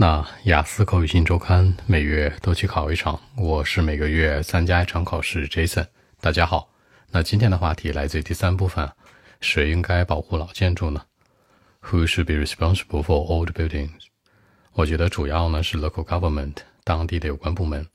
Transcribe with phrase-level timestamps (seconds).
[0.00, 5.46] 那雅思口语新周刊每月都去考一场，我是每个月参加一场考试。
[5.46, 5.86] Jason，
[6.22, 6.70] 大家好。
[7.10, 8.90] 那今天的话题来自于第三部分，
[9.42, 11.02] 谁应该保护老建筑呢
[11.82, 13.90] ？Who should be responsible for old buildings？
[14.72, 17.86] 我觉得主要呢是 local government 当地的有关部门。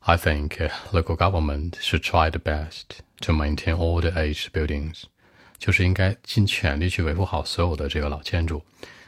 [0.00, 5.02] I think local government should try the best to maintain all the aged buildings，
[5.58, 8.64] 就是应该尽全力去维护好所有的这个老建筑。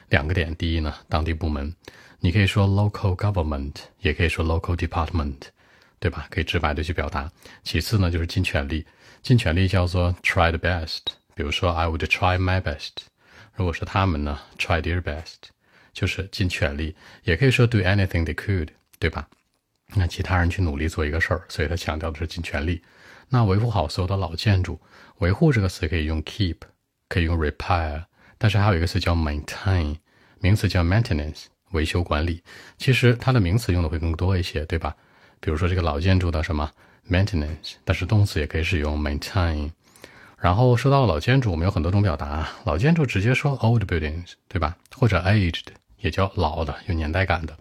[0.09, 1.75] 两个点，第一呢，当地部门。
[2.21, 5.37] 你可以说 local government，也可以说 local department，
[6.01, 6.27] 对吧？
[6.31, 7.31] 可以直白的去表达。
[7.63, 8.85] 其次呢，就是尽全力，
[9.23, 11.01] 尽全力叫做 try the best。
[11.35, 12.91] 比如说 I would try my best。
[13.55, 15.51] 如果是他们呢，try their best，
[15.93, 16.97] 就是尽全力。
[17.23, 18.69] 也可以说 do anything they could，
[18.99, 19.29] 对吧？
[19.95, 22.83] 那其他人去努力做一个事儿，所以他强调的是尽全力。
[23.29, 24.81] 那维护好所有的老建筑，
[25.19, 26.57] 维护这个词可以用 keep，
[27.09, 28.05] 可以用 repair，
[28.39, 29.97] 但是还有一个词叫 maintain，
[30.41, 31.45] 名词叫 maintenance。
[31.73, 32.43] 维修管理，
[32.79, 34.97] 其实它的名词用的会更多一些，对吧？
[35.39, 36.71] 比如说这个老建筑的什么
[37.11, 39.71] maintenance，但是动词也可以使用 maintain。
[40.39, 44.75] 然后说到老建筑，我们有很多种表达，老建筑直接说 old buildings，对吧？
[44.97, 45.65] 或者 aged
[45.99, 47.55] 也叫老的，有年代感的，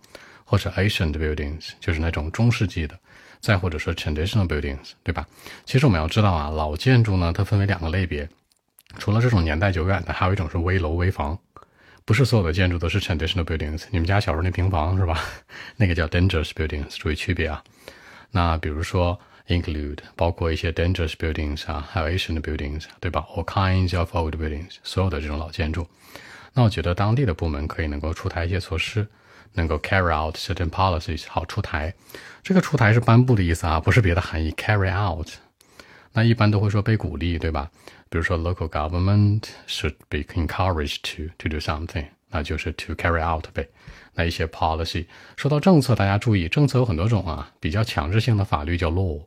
[0.45, 2.97] 或者 ancient buildings 就是那种中世纪的，
[3.41, 5.27] 再或者说 traditional buildings，对吧？
[5.65, 8.30] 其实我们要知道啊，老建筑呢，它分为两个类别，
[8.97, 11.38] 除了这种年代久远的，还有一种是危楼危房。
[12.05, 13.83] 不是所有的建筑都是 traditional buildings。
[13.91, 15.19] 你们家小时候那平房是吧？
[15.75, 17.61] 那个叫 dangerous buildings，注意区别啊。
[18.31, 25.85] 那比如说 include 包括一些 dangerous buildings 啊，还有 ancient buildings，对吧？All kinds of old buildings，所有的这种老建筑。
[26.53, 29.05] 那我觉得当地的部门可以能够出台一些措施，
[29.53, 31.93] 能够 carry out certain policies，好出台。
[32.41, 34.52] 这个出台是颁布的意思啊，不是别的含义。
[34.53, 35.27] carry out，
[36.17, 37.69] 那一般都会说被鼓励，对吧？
[38.09, 43.69] 比如说，local government should be encouraged to to do something，那就是 to carry out 呗。
[44.15, 47.51] 那一些 policy，说到政策，大家注意，政策有很多种啊。
[47.59, 49.23] 比较强制性的法律叫 law，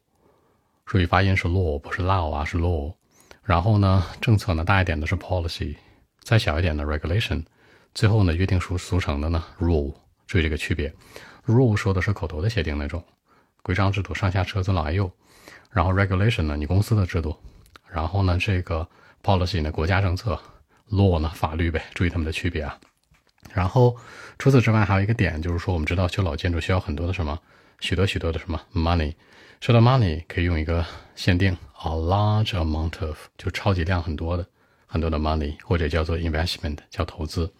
[0.85, 2.93] 注意发音是 law，不是 law 啊，是 law。
[3.45, 5.77] 然后呢，政策呢大一点的是 policy，
[6.25, 7.45] 再小一点的 regulation，
[7.95, 9.95] 最后呢约定俗俗成的呢 rule。
[10.27, 10.93] 注意这个区别
[11.47, 13.01] ，rule 说的是口头的协定那种
[13.63, 15.11] 规章制度，上下车尊老爱幼。
[15.71, 17.37] 然后 regulation 呢，你公司的制度。
[17.89, 18.89] 然后呢，这个
[19.23, 20.39] policy 呢，国家政策
[20.91, 21.83] ；law 呢，法律呗。
[21.95, 22.79] 注意它们的区别啊。
[23.53, 23.97] 然后
[24.39, 27.39] 除此之外，还有一个点就是说，我们知道修老建筑需要很多的什么，
[27.81, 29.15] 许多许多的什么 money。
[29.61, 30.85] 说到 money，可以用一个
[31.15, 34.47] 限定 a large amount of，就超级量很多的
[34.87, 37.53] 很多的 money，或者叫做 investment，叫投资。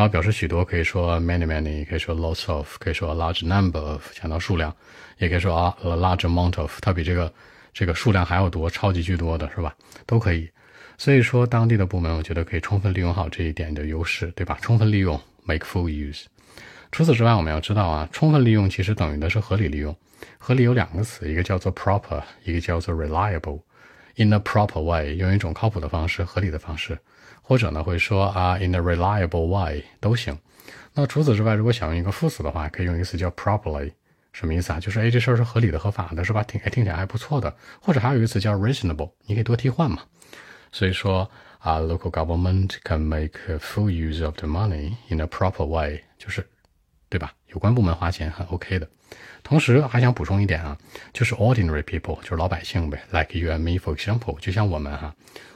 [0.00, 4.74] 然后表示许多，可以说 many many，可以说 lots of，可以说 a large number of，强调数量，
[5.18, 7.30] 也可以说 a a large amount of，它比这个。
[7.72, 9.72] 这个数量还要多，超级巨多的是吧？
[10.04, 10.50] 都可以。
[10.98, 14.58] 所以说，当地的部门，我觉得可以充分利用好这一点的优势，对吧？
[14.60, 16.24] 充分利用，make full use。
[16.90, 19.94] 除此之外，我们要知道啊，充分利用其实等于的是合理利用。
[20.36, 23.60] 合理有两个词，一个叫做 proper，一个叫做 reliable。
[24.16, 26.98] In a proper way，用一种靠谱的方式、合理的方式，
[27.50, 30.38] 或者呢会说啊，in a reliable way 都行。
[30.94, 33.90] 那除此之外，如果想用一个副词的话，可以用一个词叫 properly。
[34.32, 34.78] 什么意思啊？
[34.78, 36.44] 就是哎，这事儿是合理的、合法的，是吧？
[36.44, 37.52] 听哎，听起来还不错的。
[37.82, 39.98] 或者还有一个词叫 reasonable，你可以多替换嘛。
[40.70, 41.28] 所以说
[41.58, 46.48] 啊，local government can make full use of the money in a proper way，就是
[47.10, 47.34] 对吧？
[47.48, 48.88] 有关部门花钱很 OK 的。
[49.42, 50.78] 同时还想补充一点啊，
[51.12, 55.14] 就是 ordinary people，就是老百姓呗，like you and me，for example，就像我们哈，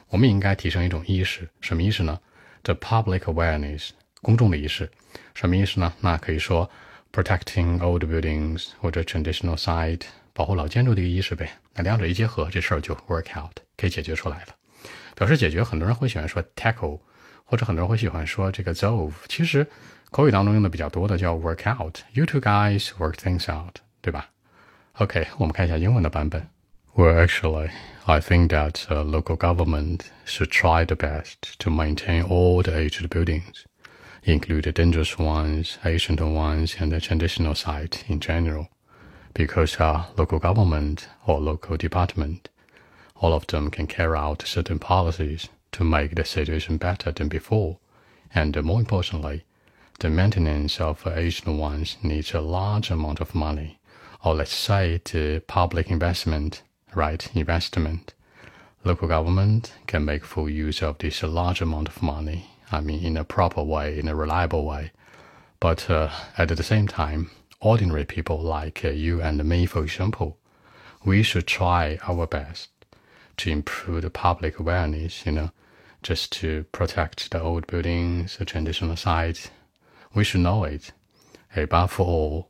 [0.09, 2.19] 我们也应该提升一种意识，什么意识呢
[2.61, 3.89] ？The public awareness，
[4.21, 4.91] 公众的意识，
[5.33, 5.91] 什么意思呢？
[6.01, 6.69] 那可以说。
[7.15, 10.01] protecting old buildings 或者 traditional site
[10.33, 14.47] 保护老建筑的一个意识呗，那两者一结合，这事儿就 work out 可以解决出来了。
[15.15, 16.99] 表示解决，很多人会喜欢说 tackle，
[17.44, 19.12] 或者很多人会喜欢说这个 solve。
[19.28, 19.66] 其实
[20.10, 24.30] 口语当中用的比较多的叫 work out。You two guys work things out，对吧？
[24.94, 26.48] OK，我们看一下英文的版本。
[26.94, 27.70] Well, actually,
[28.04, 33.08] I think that uh, local government should try the best to maintain all the aged
[33.08, 33.64] buildings
[34.24, 38.66] include dangerous ones, ancient ones, and the traditional site in general,
[39.32, 42.50] because uh, local government or local department,
[43.14, 47.77] all of them can carry out certain policies to make the situation better than before,
[48.33, 49.43] and more importantly,
[49.99, 53.79] the maintenance of ancient ones needs a large amount of money,
[54.23, 56.63] or let's say the public investment,
[56.93, 58.13] right, investment.
[58.83, 63.17] Local government can make full use of this large amount of money I mean, in
[63.17, 64.91] a proper way, in a reliable way.
[65.59, 67.31] But uh, at the same time,
[67.61, 70.37] ordinary people like uh, you and me, for example,
[71.03, 72.69] we should try our best
[73.37, 75.51] to improve the public awareness, you know,
[76.04, 79.50] just to protect the old buildings, the traditional sites.
[80.14, 80.92] We should know it.
[81.56, 82.48] above all,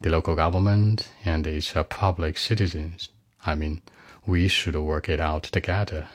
[0.00, 3.08] the local government and its public citizens.
[3.46, 3.82] I mean,
[4.26, 6.08] we should work it out together.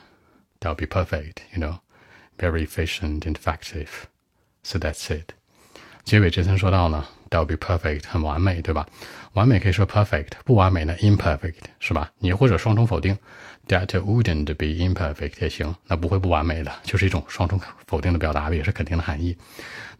[0.60, 1.80] That'll be perfect, you know,
[2.38, 4.08] very efficient and effective.
[4.62, 5.34] So that's it.
[6.04, 8.85] 结尾这层说到呢 ，that'll be perfect，很完美，对吧？
[9.33, 12.11] 完美可以说 perfect，不完美呢 imperfect，是吧？
[12.19, 13.17] 你或者双重否定
[13.67, 19.35] ，that wouldn't be imperfect 也行，那不会不完美的，就是一种双重否定的表达，也是肯定的含义。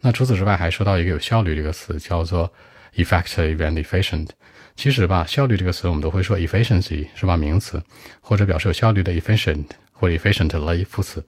[0.00, 2.52] 那除此之外，还说到一个有效率这个词，叫做
[2.94, 4.28] effective and efficient。
[4.76, 7.36] 其实吧，效率这个词我们都会说 efficiency 是吧？
[7.36, 7.82] 名词，
[8.20, 9.66] 或者表示有效率的 efficient。
[9.94, 11.24] 或 efficiently 副词，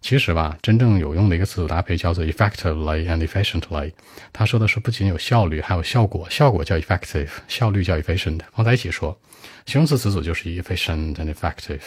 [0.00, 3.92] 其实吧，真正有用的一个词组搭配叫做 effectively and efficiently。
[4.32, 6.28] 他说的是不仅有效率，还有效果。
[6.28, 9.18] 效果叫 effective，效率叫 efficient，放在一起说，
[9.66, 11.80] 形容词词组就是 efficient and effective。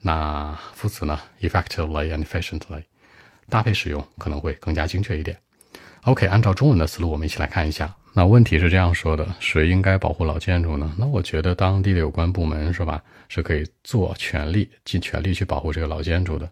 [0.00, 2.84] 那副词呢，effectively and efficiently，
[3.48, 5.36] 搭配使用可能会更加精确一点。
[6.02, 7.94] OK，按照中文的思路，我们一起来看一下。
[8.18, 10.92] 那问题是这样说的：谁应该保护老建筑呢？
[10.98, 16.50] 那我觉得当地的有关部门是吧，是可以做全力、尽全力去保护这个老建筑的。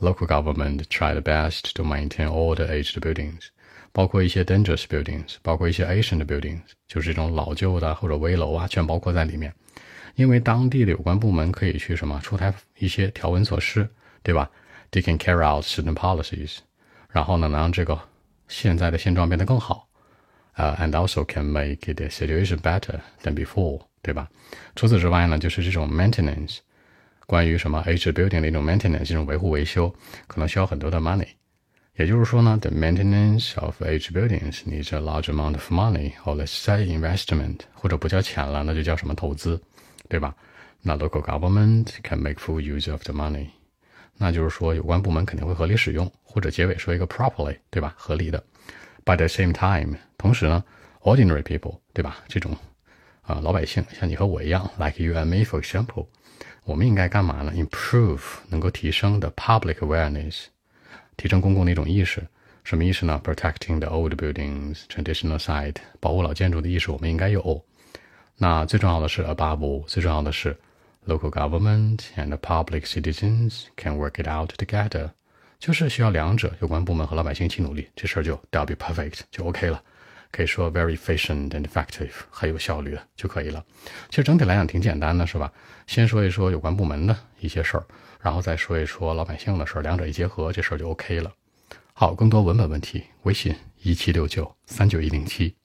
[0.00, 3.46] Local government try the best to maintain all the aged buildings，
[3.90, 9.50] 包括一些 dangerous buildings，包括一些 ancient buildings，就是这种老旧的或者危楼啊，全包括在里面。
[10.14, 13.88] 因为当地的有关部门可以去什么出台一些条文措施，
[14.22, 14.50] 对吧
[14.92, 16.58] ？They can carry out certain policies，
[17.08, 17.98] 然后呢，能让这个
[18.46, 19.87] 现在的现状变得更好。
[20.57, 24.27] 呃，and also can make the situation better than before，对吧？
[24.75, 26.59] 除此之外呢，就是这种 maintenance，
[27.25, 29.93] 关于什么 age building 的一种 maintenance，这种维护维修，
[30.27, 31.27] 可能需要很多的 money。
[31.95, 39.61] 也就是说呢，the maintenance of age buildings needs a large amount of money，or let's say investment，或者不叫钱了，那就叫什么投资，
[40.09, 40.35] 对吧？
[40.81, 43.47] 那 local government can make full use of the money，
[44.17, 47.93] 那就是说有关部门肯定会合理使用，或者结尾说一个 properly，对吧？
[47.97, 48.43] 合理的。
[49.07, 50.63] By the same time，同时呢，
[51.01, 52.17] ordinary people，对吧？
[52.27, 52.55] 这种
[53.21, 56.07] 啊老百姓，像你和我一样，like you and me，for example，
[56.63, 57.51] 我们应该干嘛呢？
[57.53, 60.45] Improve，能够提升的 public awareness，
[61.17, 62.25] 提升公共的一种意识。
[62.63, 63.19] 什么意思呢？
[63.21, 67.61] Protecting the old buildings, traditional site，保护老建筑的意识，我们应该有。
[68.37, 70.57] 那最重要的是，above all，最重要的是，
[71.05, 75.09] local government and public citizens can work it out together。
[75.58, 79.82] 就是需要两者有关部门和老百姓一起努力，这事儿就 that be perfect 就 OK 了，
[80.30, 83.64] 可以说 very efficient and effective 很有效率的就可以了。
[84.08, 85.52] 其实整体来讲挺简单的，是吧？
[85.86, 87.84] 先说一说有关部门的一些事儿，
[88.20, 91.32] 然后再说一说老百姓的事儿，两者一结合，这事儿就 OK 了。
[91.92, 93.52] 好，更多文本问题，微信
[93.82, 95.57] 一七六九三九一零七。